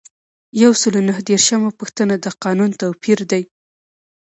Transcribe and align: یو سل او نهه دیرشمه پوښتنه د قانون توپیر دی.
یو 0.61 0.71
سل 0.81 0.93
او 0.99 1.03
نهه 1.09 1.21
دیرشمه 1.27 1.69
پوښتنه 1.79 2.13
د 2.19 2.25
قانون 2.43 2.69
توپیر 2.81 3.19
دی. 3.31 3.43